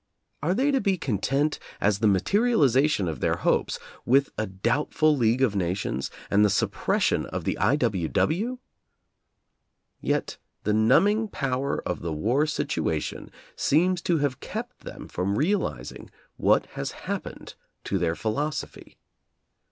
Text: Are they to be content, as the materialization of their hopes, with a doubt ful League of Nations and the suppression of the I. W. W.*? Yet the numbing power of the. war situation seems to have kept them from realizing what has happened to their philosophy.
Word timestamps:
Are 0.41 0.55
they 0.55 0.71
to 0.71 0.81
be 0.81 0.97
content, 0.97 1.59
as 1.79 1.99
the 1.99 2.07
materialization 2.07 3.07
of 3.07 3.19
their 3.19 3.35
hopes, 3.35 3.77
with 4.03 4.31
a 4.35 4.47
doubt 4.47 4.95
ful 4.95 5.15
League 5.15 5.43
of 5.43 5.55
Nations 5.55 6.09
and 6.31 6.43
the 6.43 6.49
suppression 6.49 7.27
of 7.27 7.43
the 7.43 7.55
I. 7.59 7.75
W. 7.75 8.07
W.*? 8.07 8.57
Yet 9.99 10.37
the 10.63 10.73
numbing 10.73 11.27
power 11.27 11.83
of 11.87 11.99
the. 12.01 12.11
war 12.11 12.47
situation 12.47 13.29
seems 13.55 14.01
to 14.01 14.17
have 14.17 14.39
kept 14.39 14.79
them 14.79 15.07
from 15.07 15.37
realizing 15.37 16.09
what 16.35 16.65
has 16.73 16.93
happened 17.05 17.53
to 17.83 17.99
their 17.99 18.15
philosophy. 18.15 18.97